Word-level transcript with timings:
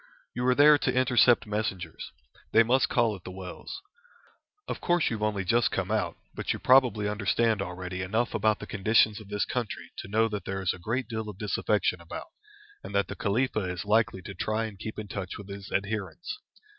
You 0.33 0.47
are 0.47 0.55
there 0.55 0.79
to 0.79 0.91
intercept 0.91 1.45
messengers. 1.45 2.09
They 2.53 2.63
must 2.63 2.89
call 2.89 3.15
at 3.15 3.23
the 3.23 3.29
wells. 3.29 3.83
Of 4.67 4.81
course 4.81 5.11
you 5.11 5.17
have 5.17 5.21
only 5.21 5.45
just 5.45 5.69
come 5.69 5.91
out, 5.91 6.17
but 6.33 6.53
you 6.53 6.57
probably 6.57 7.07
understand 7.07 7.61
already 7.61 8.01
enough 8.01 8.33
about 8.33 8.57
the 8.57 8.65
conditions 8.65 9.19
of 9.21 9.27
this 9.29 9.45
country 9.45 9.91
to 9.99 10.07
know 10.07 10.27
that 10.27 10.45
there 10.45 10.63
is 10.63 10.73
a 10.73 10.79
great 10.79 11.07
deal 11.07 11.29
of 11.29 11.37
disaffection 11.37 12.01
about, 12.01 12.31
and 12.83 12.95
that 12.95 13.09
the 13.09 13.15
Khalifa 13.15 13.65
is 13.69 13.85
likely 13.85 14.23
to 14.23 14.33
try 14.33 14.65
and 14.65 14.79
keep 14.79 14.97
in 14.97 15.07
touch 15.07 15.37
with 15.37 15.49
his 15.49 15.71
adherents. 15.71 16.39